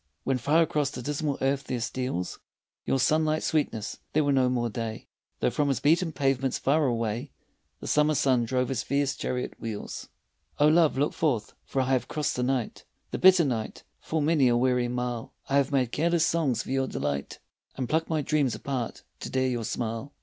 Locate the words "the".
0.89-1.03, 7.81-7.85, 12.35-12.41, 13.11-13.19